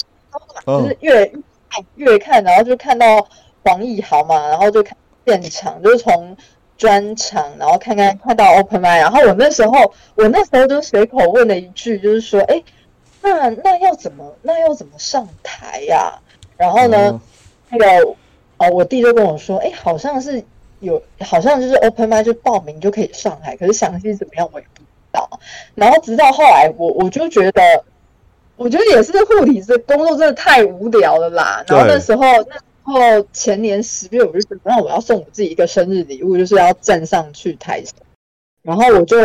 [0.67, 3.27] 就是越看越看，然后就看到
[3.65, 4.97] 黄义豪嘛，然后就看
[5.27, 6.37] 现场，就是从
[6.77, 12.63] 专场，然后看看看到 open m i 然后我那时候我那时候就随口问了一句，就是说，哎，
[13.21, 16.19] 那那要怎么那要怎么上台呀？
[16.57, 17.21] 然后呢，
[17.71, 18.15] 那个
[18.59, 20.45] 哦，我弟就跟我说，哎，好像是
[20.83, 25.29] 有，好像就是 open m i 就报名就可以上台，可是详细怎么样我也不知道。
[25.75, 27.85] 然后直到后来，我我就觉得，
[28.57, 31.65] 我觉得也是护理这工作真的太无聊了啦。
[31.67, 37.95] 然后那时候，那时候前年十月，我就说，那我要送我自己一个生日礼物，就是要站上去台上。
[38.63, 39.17] 然后我就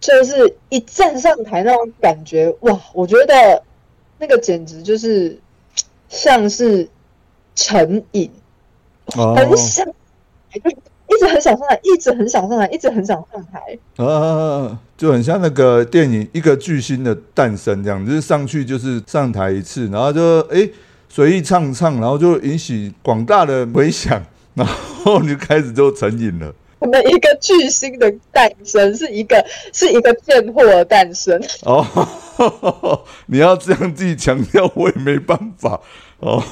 [0.00, 3.62] 就是一站上台那种感觉，哇，我觉得
[4.18, 5.38] 那个简直就是。
[6.14, 6.86] 像是
[7.54, 8.30] 成瘾，
[9.06, 9.94] 很想，就
[10.54, 13.78] 一直很想上台，一直很想上台，一直很想上台。
[14.02, 20.68] 啊，就很像那个电影《一个巨星的诞生》这样，就是上去就是上台一次，然后就哎
[21.08, 24.22] 随意唱唱，然后就引起广大的回响，
[24.54, 26.54] 然后你就开始就成瘾了。
[26.78, 31.40] 我们一个巨星的诞生是一个是一个贱货的诞生。
[31.62, 31.86] 哦，
[33.26, 35.80] 你要这样自己强调，我也没办法。
[36.18, 36.42] 哦，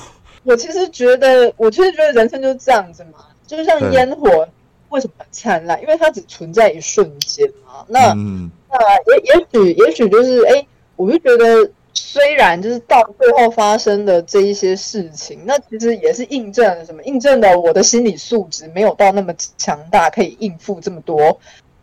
[0.45, 3.19] 我其实觉得，我其实觉得人生就是这样子嘛，
[3.57, 4.49] 就像烟火
[4.91, 5.81] 为什么很灿烂？
[5.83, 7.85] 因为它只存在一瞬间嘛。
[7.89, 8.79] 那嗯那
[9.15, 11.71] 也也许也许就是哎，我就觉得。
[11.93, 17.03] 虽然就是到最后发生的这一些事情，那其实也是印证了什么？
[17.03, 21.39] 印证了我的心理素质没有到那么强大，可以应付这么多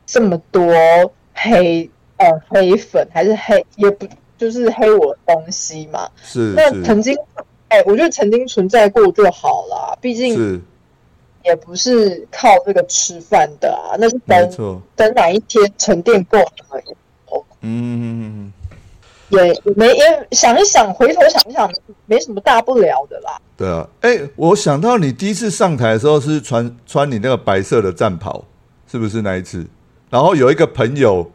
[0.05, 0.63] 这么多
[1.33, 6.09] 黑呃黑粉，还是黑也不就是黑我的东西嘛？
[6.23, 6.53] 是。
[6.55, 7.15] 那曾经
[7.67, 10.63] 哎，我觉得曾经存在过就好了，毕竟
[11.47, 18.53] 也不是靠这个吃饭的啊，那是等等哪一天沉淀过了以后，嗯。
[19.29, 21.69] 也没也想一想，回头想一想，
[22.05, 23.37] 没什么大不了的啦。
[23.57, 28.45] 对啊，哎，我想到你第一次上台的时候是穿穿你那个白色的战袍，
[28.89, 29.67] 是不是那一次？
[30.09, 31.29] 然后有一个朋友，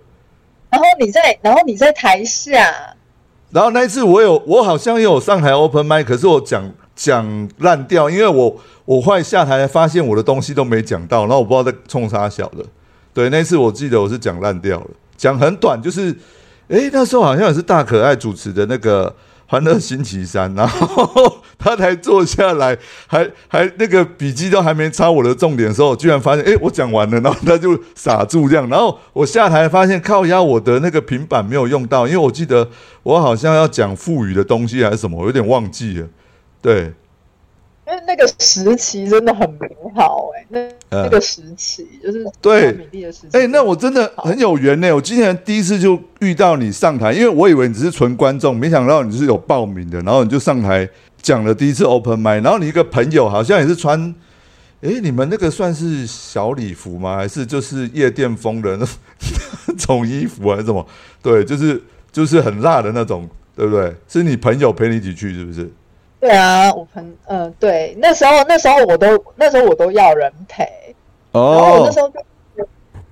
[0.70, 2.96] 然后你在，然后你在台下，
[3.50, 12.64] 然后那一次我有，我好像有上台 open m i 可是我讲讲烂掉，因为我我后来下台发现我的东西都没讲到，然后我不知道在冲啥小的。
[13.12, 16.16] 对，那次我记得我是讲烂掉了，讲很短，就是。
[16.68, 19.06] 哎，那时候好像也是大可爱主持的那个
[19.46, 32.66] 《欢乐星期三》，然后他才坐下来，还还那个笔记都还没抄我的重点的时候，居然发现，哎，我讲完了，然后他就傻住这样，然后我下台发现靠压我的那个平板没有用到，因为我记得
[33.02, 36.06] 我好像要讲赋予的东西还是什么，我有点忘记了，
[36.62, 36.94] 对。
[37.84, 43.36] 因为那个时期真的很美好哎，那那个时期就是对美丽的时期。
[43.36, 44.94] 哎，那我真的很有缘呢。
[44.94, 50.88] 我今年第一次就遇到你上台，因为我以为你只是纯观众，没想到你是有报名的，然后你就上台
[51.20, 54.14] 讲了第一次 open m i 然后你一个朋友好像也是穿，
[54.80, 57.16] 哎，你们那个算是小礼服吗？
[57.16, 60.86] 还是就是夜店风的那种 衣服还是什么？
[61.20, 63.92] 对，就是就是很辣的那种，对不对？
[64.06, 65.68] 是你朋友陪你一起去，是不是？
[66.22, 70.64] 对啊，我朋嗯，对，那时候那时候我都那时候我都要人陪，
[71.32, 72.64] 哦，然后我那时候就，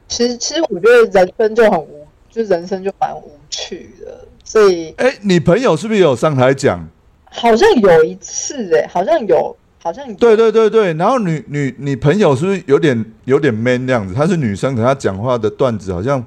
[0.07, 6.89] 其实其实我觉得人生就很无，就人生就蛮无趣的，所以，哎，你朋友是不是有上台讲？
[7.25, 14.15] 好像有一次，哎，好像有，好像对对对对，然后女女你朋友是不是有点有点 man 那样子？
[14.15, 16.25] 她是女生，可她讲话的段子好像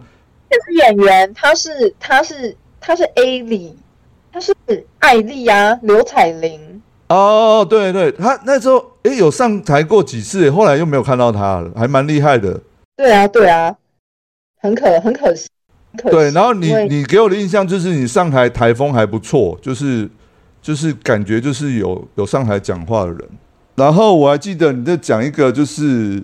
[0.51, 3.77] 也是演员，她是她是她是 A 里。
[4.33, 4.51] 她是
[4.97, 6.72] 艾丽啊，刘彩玲。
[7.13, 12.59] 哦，对对，他那时候哎有上台过几次，后来又没有看到他了，还蛮厉害的。
[12.95, 13.75] 对啊，对啊，
[14.61, 15.47] 很可很可惜。
[16.09, 20.09] 对，然后你你给我的印象就是你上台台风还不错，就是
[20.61, 23.29] 就是感觉就是有有上台讲话的人。
[23.75, 26.21] 然后我还记得你在讲一个就是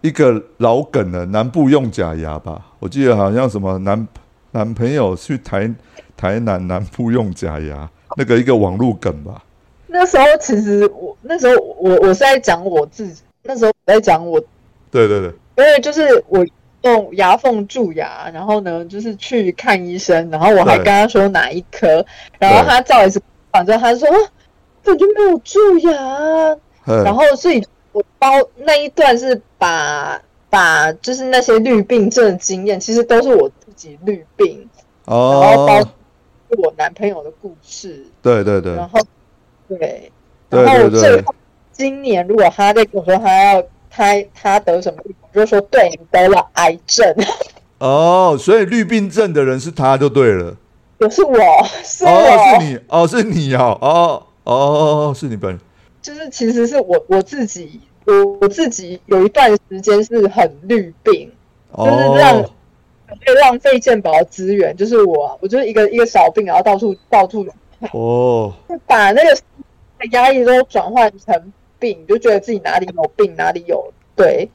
[0.00, 4.08] 一个老梗了南部用假牙吧，我记得好像什么男
[4.52, 5.72] 男朋友去台。
[6.16, 9.42] 台南南部用假牙，那个一个网络梗吧。
[9.90, 14.40] 那时候其实我那时候我我是在讲我自己，那时候我在讲我。
[14.90, 15.32] 对对对。
[15.56, 16.46] 因为就是我
[16.82, 22.04] 用牙缝蛀牙，然后呢就是去看医生，然后我还跟他说哪一颗，
[22.38, 24.08] 然后他照一次，反正他说
[24.84, 34.68] 我就没有蛀牙，然后所以我包那一段是把把就是那些绿病症的经验，其实都是我自己绿病，
[35.04, 35.80] 然后包。
[36.58, 38.98] 我男朋友的故事，对对对，然后
[39.78, 40.10] 对，
[40.48, 41.34] 然后最后
[41.70, 47.14] 今年如果他在跟我说他要他他得什么病，我就说对你得了癌症。
[47.78, 50.56] 哦，所以绿病症的人是他就对了。
[50.98, 51.38] 不是我，
[51.82, 55.60] 是哦，是你哦，是你哦，哦哦，是你本人。
[56.02, 61.30] 就是其实是我我自己，我我自己有一段时间是很绿病，
[61.76, 64.76] 就是让会浪费健保资源。
[64.76, 67.46] 就是我，我就是一个一个小病，然后到处到处
[67.92, 68.52] 哦，
[68.86, 69.36] 把那个
[70.12, 74.48] 压力都转换成病，就觉得自己哪里有病，哪里有对。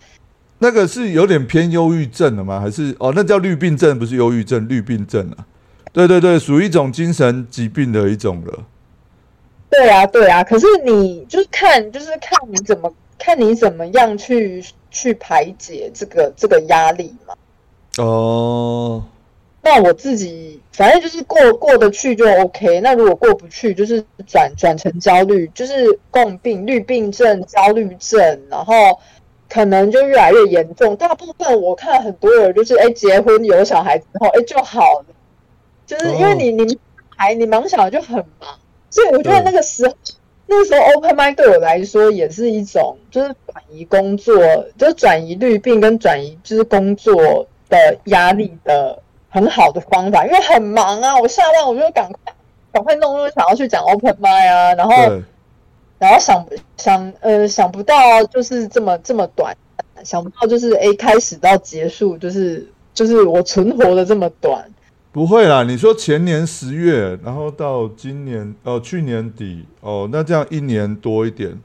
[0.60, 2.60] 那个是有点偏忧郁症了吗？
[2.60, 5.46] 还是哦，那叫绿病症，不是忧郁症，绿病症啊。
[5.92, 8.64] 对对对，属于一种精神疾病的一种了。
[9.70, 10.44] 对啊，对啊。
[10.44, 17.34] 可是你就是看，就是看你怎么看你怎么样去去排解这个这个压力嘛。
[17.98, 19.04] 哦。
[19.66, 22.80] 那我自己反正就是过过得去就 OK。
[22.80, 28.74] 那如果过不去，就是转转成焦虑，就是共病、绿病症、焦虑症，然后。
[29.48, 30.98] 可能就越来越严重。
[30.98, 35.06] 大部分我看很多人就是，哎，结婚有小孩之后，哎就好了。
[35.86, 36.78] 就是因为你你
[37.16, 38.50] 还你忙小孩就很忙，
[38.90, 39.94] 所以我觉得那个时候
[40.48, 44.36] 那个时候 open mind 对我来说也是一种就是转移工作，
[44.78, 49.02] 就是转移绿病跟转移就是工作的压力的
[49.36, 50.26] 很好的方法。
[50.26, 52.34] 因为很忙啊，我下班我就赶快
[52.72, 54.94] 赶快弄，弄，想要去讲 open mind 啊，然后。
[55.98, 56.46] 然后想
[56.76, 59.56] 想呃想不到就是这么这么短，
[60.04, 64.70] 想不到就是哎开始到结束就是就是我存活的这么短。
[65.14, 71.58] 不会啦，你说前年十月，然后到今年哦去年底哦，那这样一年多一点。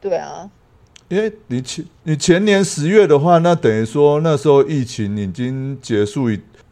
[0.00, 0.50] 对啊，
[1.06, 6.28] 因为你前你前年十月的话，那等于说那时候疫情已经结束，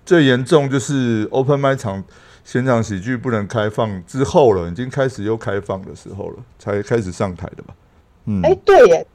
[0.08, 2.02] 最严重就是 open 麦场。
[2.42, 7.74] 现场喜剧不能开放之后了，已经开始又开放的时候了，才开始上台的吧？
[8.24, 9.06] 嗯，哎，对耶，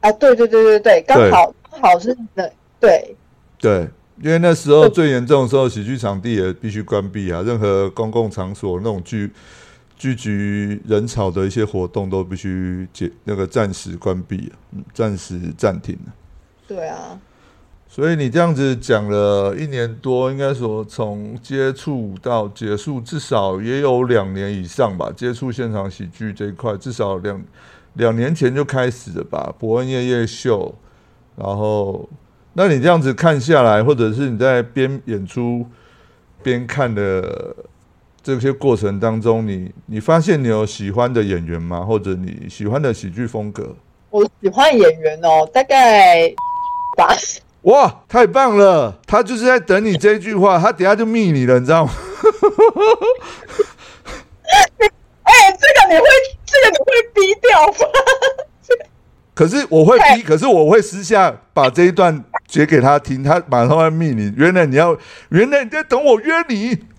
[0.00, 2.42] 啊，对对对对对，刚好刚好是那
[2.80, 3.14] 对
[3.60, 3.88] 对，
[4.20, 9.30] 因为那时候最严重的时候，喜剧场地也必须关闭啊，任何公共场所那种聚
[9.96, 15.96] 聚集人潮的一些活动都必须解那个暂时关闭嗯，暂时暂停
[16.66, 17.20] 对啊。
[17.90, 25.10] 所以你这样子讲了一年多，应该说从接触到结束，至少也有两年以上吧。
[25.16, 27.42] 接触现场喜剧这一块，至少两
[27.94, 29.52] 两年前就开始了吧。
[29.58, 30.72] 伯恩夜夜秀，
[31.34, 32.06] 然后，
[32.52, 35.66] 那你这样子看下来，或者是你在边演出
[36.42, 37.56] 边看的
[38.22, 41.80] 这些过程当中，你你发现你有喜欢的演员吗？
[41.80, 43.74] 或者你喜欢的喜剧风格？
[44.10, 46.32] 我喜欢演员哦，大概
[46.94, 47.40] 八十。
[47.62, 48.98] 哇，太棒了！
[49.06, 51.92] 他就是在等你这句话，他等下就密你了，你知道吗？
[55.24, 56.06] 哎，这个你会，
[56.46, 57.74] 这个你会逼掉吗？
[59.34, 64.32] 可是我会逼，可是我会私下把这一段截给他听，他马上会密你。
[64.36, 64.96] 原来你要，
[65.28, 66.78] 原来你在等我约你。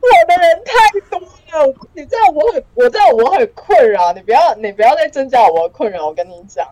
[0.00, 0.72] 我的人太
[1.10, 6.66] 多了，你知道我很，我知道我很困扰，你不要，你不要再增加我的困扰，我跟你讲。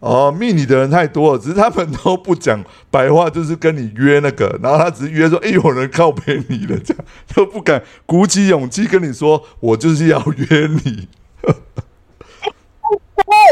[0.00, 11.08] 哦，密你的人太多了，只是他们都不讲白话，就是跟你约那个，然后他只是约说，哎，有人靠陪你了，这样都不敢鼓起勇气跟你说，我就是要约你。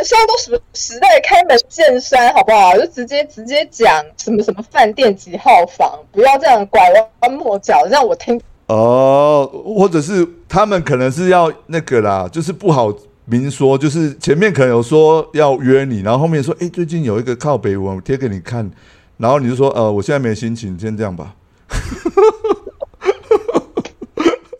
[0.04, 2.76] 现在都什么时代，开门见山，好不好？
[2.76, 6.80] 就直接直接讲什么什么饭店几号房，不要这样拐
[7.20, 8.40] 弯抹角，让我听。
[8.66, 12.92] 哦，或者是他们可能是要那个啦，就是不好。
[13.28, 18.70] 明说就是前面可能有说要约你，然后后面说哎，最近有一个靠北文贴给你看，
[19.16, 21.34] 然后你就说呃，我现在没心情，先这样吧。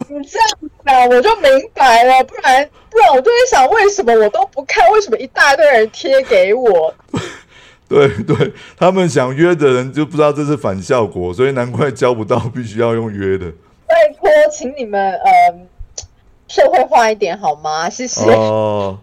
[0.08, 0.48] 你这样
[0.84, 4.90] 讲我就明白了，不然不然我就会想，为什么我都不看？
[4.90, 6.92] 为什么一大堆人贴给我？
[7.88, 13.46] 对 对，他们想约的人就不知道这是反效果，所以难怪交不到，必须要用约的。
[13.86, 15.66] 拜托，请你们呃。
[16.48, 17.88] 社会化一点好吗？
[17.90, 18.30] 谢谢。
[18.32, 18.98] 哦，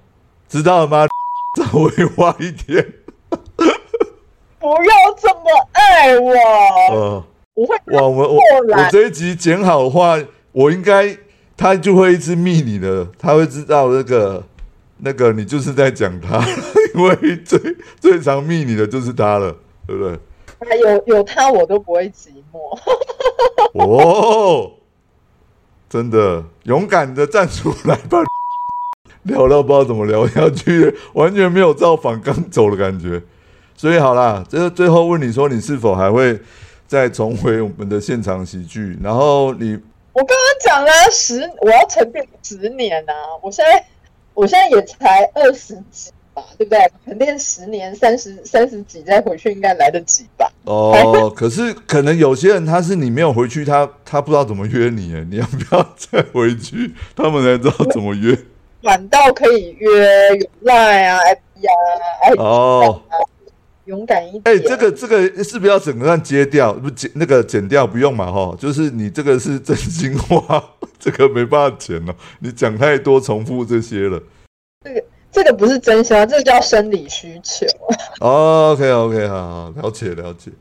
[0.48, 1.06] 知道了吗？
[1.58, 2.94] 社会化一点。
[4.60, 6.32] 不要这么爱我。
[6.92, 7.76] 呃，我会。
[7.88, 10.18] 哇，我我我这一集剪好的话，
[10.54, 11.18] 我应该
[11.58, 14.44] 他就会一直密你的，他会知道那个
[15.00, 16.40] 那个你就是在讲他，
[16.96, 17.60] 因为最
[18.00, 19.56] 最常密你的就是他了，
[19.86, 20.18] 对不对？
[20.80, 22.80] 有有他我都不会寂寞。
[23.84, 24.72] 哦。
[25.94, 28.18] 真的勇敢的站出来吧！
[29.22, 33.22] 聊到不知道怎么聊下去，完全没有造访刚走的感觉。
[33.78, 36.40] 所以好啦，这最后问你说，你是否还会
[36.88, 38.98] 再重回我们的现场喜剧？
[39.04, 39.78] 然后你
[40.14, 43.14] 我刚刚讲了十，我要沉淀十年啊！
[43.44, 43.86] 我现在
[44.34, 46.80] 我现在也才二十几吧，对不对？
[47.06, 50.52] 沉淀十年，三十三十几再回去应该来得及吧？
[50.66, 56.94] 哦， 可是可能有些人他是你没有回去，他他不知道怎么约你，哎，你要不要再回去？
[57.16, 58.38] 他们才知道怎么约。
[58.82, 61.74] 管道可以约，有赖啊，F B 啊，
[62.44, 63.02] 哦。
[63.86, 64.44] 勇敢一点！
[64.46, 66.72] 哎，这个这个是不是要整个接掉？
[66.72, 68.32] 不剪那个剪掉不用嘛？
[68.32, 70.64] 哈，就是你这个是真心话，
[70.98, 72.16] 这个没办法剪了。
[72.40, 74.24] 你讲太多重复这些了。
[74.86, 75.04] 这个
[75.34, 77.66] 这个不是真心啊，这个叫生理需求。
[78.22, 80.52] 哦 OK OK，好好了解了解。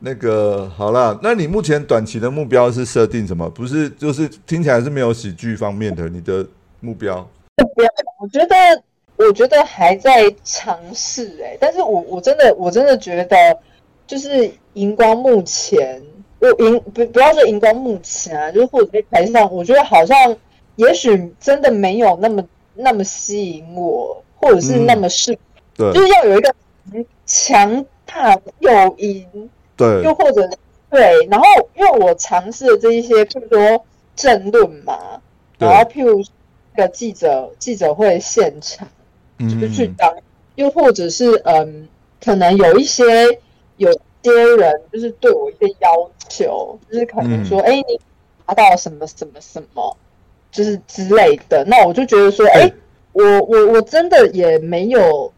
[0.00, 3.48] 那个好了，那你目前短期的目标是设定什么？
[3.48, 6.46] 不是，就是听起来是没有喜剧方面的你的
[6.80, 7.26] 目标。
[7.74, 7.88] 不要，
[8.20, 8.54] 我觉得。
[9.18, 13.58] 我觉得还在尝试哎，但是我我真的我真的觉得，
[14.06, 16.02] 就是荧光幕前，
[16.38, 20.36] 我荧不不要说荧光幕前啊，就是或者在台上，我觉得好像
[20.74, 22.44] 也许真的没有那么
[22.76, 25.38] 那么吸引我，或者是那么适，
[25.74, 26.54] 对，就是要有一个
[27.24, 30.48] 强大诱因，对，又或者
[30.90, 35.20] 对，然后因为我尝试的这一些，譬如说政论嘛，
[35.58, 36.22] 然后譬如
[36.74, 38.86] 那个记者记者会现场。
[39.38, 40.16] 就是去当，
[40.54, 41.86] 又或者是嗯，
[42.24, 43.04] 可能有一些
[43.76, 48.00] 有些人就是对我一些要求，就是可能说，哎，你
[48.46, 49.94] 达到什么什么什么，
[50.56, 51.64] 就是之类的。
[51.66, 52.72] 那我就觉得说，哎，
[53.12, 55.32] 我我我真的也没有，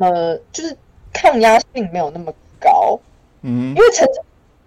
[0.00, 0.76] 呃，就是
[1.12, 2.98] 抗压性没有那么高。
[3.42, 4.22] 嗯，因为曾经，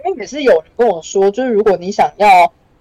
[0.06, 2.28] 因为也是有人跟我说，就是如果你想要。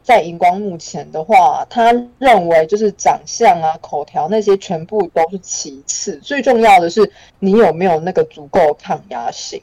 [0.01, 9.61] 在荧光幕前的话，他认为就是长相啊、口条那些全部都是其次，最重要的是你有没有那个足够抗压性。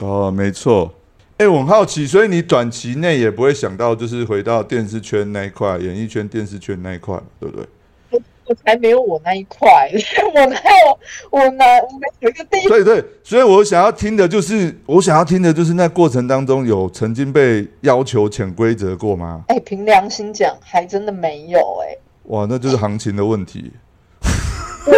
[0.00, 0.90] 哦，没错。
[1.36, 7.66] 哎，我很好奇，所以你短期内也不会想到就是回到电视圈那一块，演艺圈、电视圈那一块，对不对？
[8.46, 9.90] 我才没有我那一块，
[10.34, 10.98] 我哪有
[11.30, 12.60] 我哪我没有一个地。
[12.68, 19.42] 对对，所以我想要听的就是，我想要听的就是那过程当中有曾经被要求潜规则过吗？
[19.48, 21.96] 哎，凭良心讲，还真的没有哎。
[22.24, 23.72] 哇，那就是行情的问题。
[24.84, 24.92] 还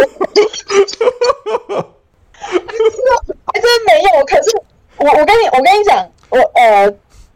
[3.59, 4.09] 真没有。
[4.25, 4.51] 可是
[4.97, 6.93] 我我跟你我跟你讲，我呃，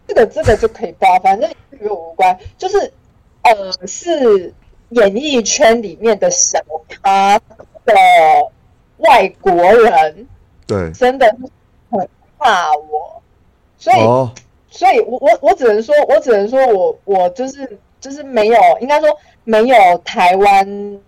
[0.07, 2.37] 这个这个就可以报，反正与我无关。
[2.57, 2.91] 就是
[3.43, 4.53] 呃是。
[4.91, 7.39] 演艺圈里面的小咖
[7.85, 7.93] 的
[8.97, 10.27] 外国人，
[10.67, 11.33] 对，真的
[11.89, 13.21] 很怕我，
[13.77, 13.97] 所以，
[14.69, 19.07] 所以我我我只能说，我只能说我我就是就是没有，应该说
[19.45, 20.99] 没有台湾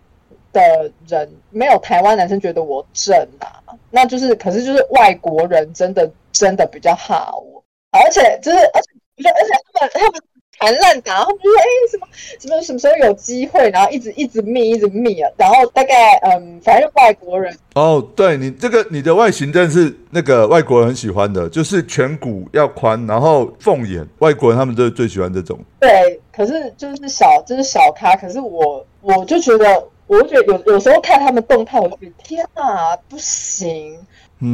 [0.53, 3.61] 的人，没有台湾男生觉得我正啊，
[3.91, 7.62] 那就是可是就是外国人真的真的比较怕我，
[7.94, 10.22] 而且就是而且而且他们他们。
[10.60, 12.08] 谈烂打，他们就说：“哎，什么
[12.39, 15.30] 什么什么时候有机会？”然后一直一直密，一直密啊。
[15.36, 25.60] 然后大概嗯，反正外国人哦，对你这个你的外形真的是那个外国人很喜欢的，就是颧骨要宽，然后凤眼，外国人他们都最喜欢这种。
[25.80, 33.98] 对，可是就是小就是小咖，可是我我就觉得，我觉得有有时候看他们动态，我就觉得天哪，不行，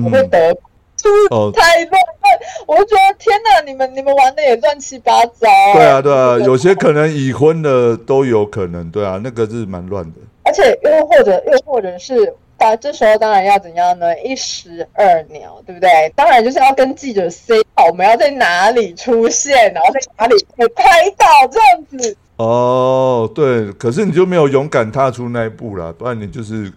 [0.05, 0.57] 我会得。
[1.01, 5.47] 就是太乱了，我就觉得天哪，你们你们玩的也乱七八糟。
[5.73, 10.19] 对啊，对啊，有些可能已婚的都有可能，对啊，那个是蛮乱的。
[10.43, 14.19] 而且又或者又或者是，啊，这时候当然要怎样呢？
[14.21, 16.11] 一石二鸟，对不对？
[16.15, 22.17] 当然就是要跟记者 say 好，我们要在哪里出现，然后在哪里被拍到这样子。
[22.37, 26.71] 哦，对，可是你就没有勇敢踏出那一步啦，不然你就是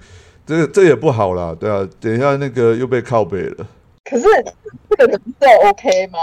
[0.45, 3.66] 这个这也不好啦，对啊，等一下那个又被靠背了。
[4.05, 4.24] 可是
[4.90, 6.18] 这个人设 OK 吗？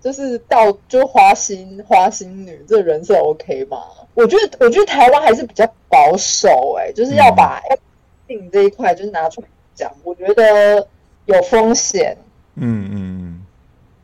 [0.00, 3.82] 就是到就花心花心女这人设 OK 吗？
[4.14, 7.60] 我觉得我觉得台湾还是比较保守哎，就是要把
[8.28, 10.86] 性这一块就是拿出来讲，我觉得
[11.26, 12.16] 有风险。
[12.54, 13.46] 嗯嗯嗯。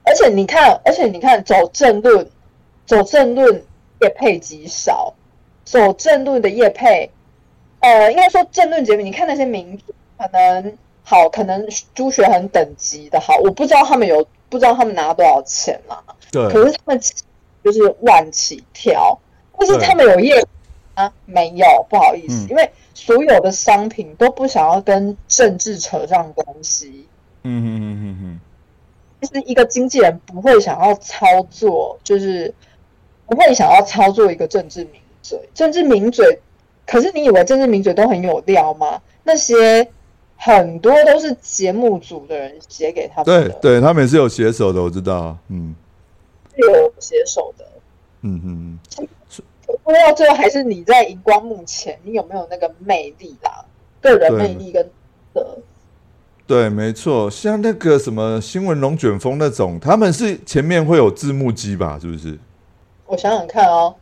[0.02, 2.28] 而且你看，而且你看，走正论，
[2.84, 3.62] 走正论
[4.00, 5.14] 叶配极少，
[5.64, 7.10] 走正论的叶配，
[7.78, 10.76] 呃，应该说正论节目，你看那些名主可能。
[11.02, 16.00] 好，可能朱学恒等级的好，我不知道他们有不知道他们拿多少钱啦。
[16.30, 17.00] 对，可是他们
[17.64, 19.18] 就是万起跳，
[19.58, 20.46] 但是他们有业
[20.94, 21.12] 啊？
[21.26, 27.06] 没有，不好意思，因为所有的商品都不想要跟政治扯上关系。
[27.42, 28.40] 嗯嗯嗯嗯嗯，
[29.20, 32.54] 就是一个经纪人不会想要操作，就是
[33.26, 36.38] 不会想要操作一个政治名嘴，政治名嘴。
[36.86, 39.02] 可是你以为政治名嘴都很有料吗？
[39.24, 39.90] 那些。
[40.42, 45.74] 很多都是节目组的人写给他们的，对，对他们也是有写手的，我知道，嗯，
[46.56, 47.64] 有写手的，
[48.22, 49.06] 嗯嗯嗯，
[49.84, 53.66] 不到最后还是你在荧光幕前，你有没有那个魅力啦？
[54.00, 54.90] 个人魅力跟
[55.34, 55.58] 的。
[56.46, 61.98] 对，没错，像那个什么新闻龙卷风那种，他们是前面会有字幕机吧？
[62.00, 62.38] 是不是？
[63.04, 63.94] 我想想看哦，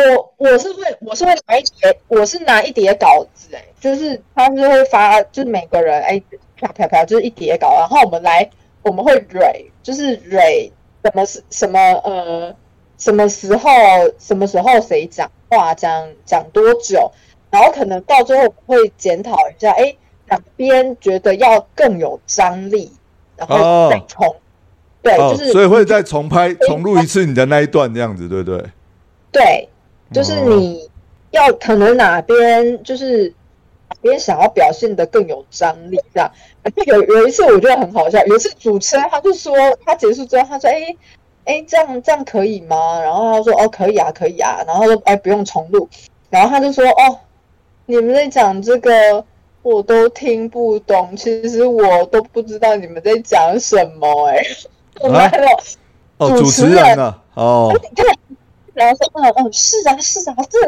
[0.00, 6.20] 我我是会我是会拿一叠，我是拿一叠稿子，哎，就是他是会发，就是每个人哎
[6.60, 8.50] 啪啪啪，就是一叠稿，然后我们来
[8.82, 10.72] 我们会蕊，就是蕊
[11.04, 12.54] 什么是什么呃
[12.98, 13.70] 什么时候
[14.18, 17.10] 什么时候谁讲话讲讲多久，
[17.50, 19.96] 然后可能到最后会检讨一下，哎。
[20.26, 22.90] 两边觉得要更有张力，
[23.36, 24.34] 然后再重，
[25.02, 28.64] 对，就是所以会再重拍、重录一次你的那一段这样子，对不对？
[29.30, 29.68] 对，
[30.14, 30.88] 就是你
[31.32, 33.28] 要可能哪边就是
[33.88, 36.30] 哪边想要表现的更有张力，这样。
[36.86, 39.52] 有有一次我觉得很好笑，有一次主持人他就说
[39.84, 40.96] 他结束之后他说：“哎
[41.44, 45.88] 哎，这样这样可以吗？”然后他说：“哦，可以啊，可以啊。”然后说：“哎，不用重录。”
[46.30, 47.18] 然后他就说：“哦，
[47.86, 49.24] 你们在讲这个。”
[49.64, 54.44] 我都听不懂，其实我都不知道你们在讲什么哎。
[55.08, 55.46] 来了，
[56.18, 57.72] 哦，主持人啊，哦，
[58.74, 60.58] 然后说，嗯嗯，是啊是啊，这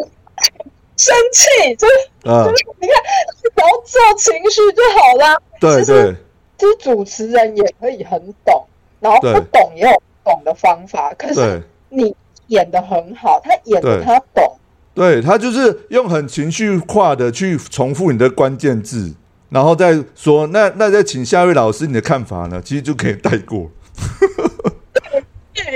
[0.96, 1.86] 生气，就
[2.24, 2.96] 就是你看，
[3.42, 5.36] 只要做情绪就好啦。
[5.60, 6.16] 对对，
[6.56, 8.66] 其实主持人也可以很懂，
[9.00, 11.12] 然后不懂也有懂的方法。
[11.14, 12.14] 可是你
[12.46, 14.56] 演的很好，他演的他懂。
[14.94, 19.12] 对他就是用很情绪化的去重复你的关键字，
[19.50, 22.62] 然后再说那那再请下一位老师你的看法呢？
[22.64, 23.70] 其实就可以带过。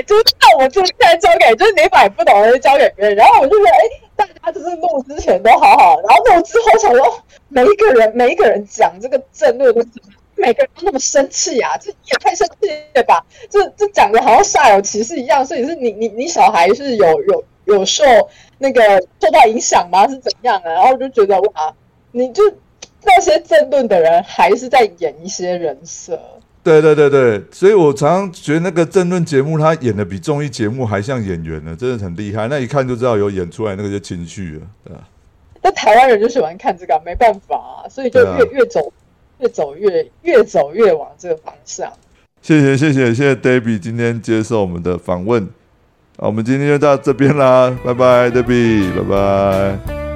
[0.03, 3.79] 就是那我就现在交给，就是你买不懂的交给别人，然后我就觉得，哎，
[4.17, 9.85] 大家就是弄之前都好好，然后弄之后想说，每一个人每一个人讲这个争论都
[10.37, 13.25] 每个人都那么生气啊，这也太生气了吧？
[13.49, 18.05] 这这讲的好像煞有其事一样，所以是你你你小孩是有有有受。
[18.63, 18.83] 那个
[19.19, 20.07] 受到影响吗？
[20.07, 20.71] 是怎样的？
[20.71, 21.75] 然后我就觉得哇，
[22.13, 22.43] 你就
[23.03, 26.21] 那些争论的人还是在演一些人设。
[26.63, 32.49] 对对对对，所以我常常觉得那个政论节目他演的比综艺节目还像演员呢，真的很厉害。
[32.49, 35.01] 那一看就知道有演出来那个些情绪了，对吧？
[35.63, 38.93] 那台湾人就喜欢看这个，没办法，所以就越越走
[39.39, 41.91] 越走越越走越往这个方向。
[42.43, 45.49] 谢谢谢谢谢谢 Debbie 今天接受我们的访问。
[46.19, 50.10] 好，我们今天就到这边啦，拜拜，dave，拜拜。